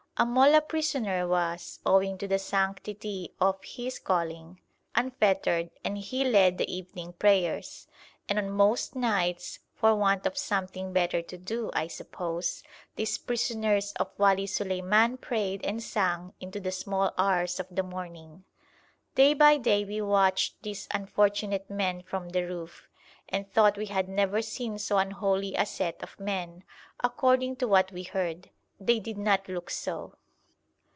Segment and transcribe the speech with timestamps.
[0.17, 4.61] A mollah prisoner was, owing to the sanctity of his calling,
[4.93, 7.87] unfettered, and he led the evening prayers,
[8.29, 12.61] and on most nights for want of something better to do, I suppose
[12.97, 18.43] these prisoners of Wali Suleiman prayed and sang into the small hours of the morning.
[19.15, 22.87] Day by day we watched these unfortunate men from the roof,
[23.27, 26.63] and thought we had never seen so unholy a set of men,
[27.03, 28.51] according to what we heard;
[28.83, 30.11] they did not look so.